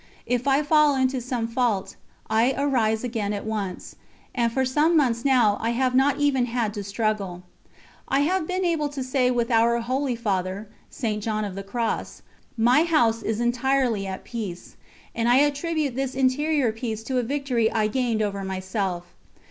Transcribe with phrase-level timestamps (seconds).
[0.25, 1.95] If I fall into some fault,
[2.27, 3.95] I arise again at once
[4.33, 7.43] and for some months now I have not even had to struggle.
[8.07, 11.21] I have been able to say with our holy Father, St.
[11.21, 12.23] John of the Cross:
[12.57, 14.75] "My house is entirely at peace,"
[15.13, 19.13] and I attribute this interior peace to a victory I gained over myself.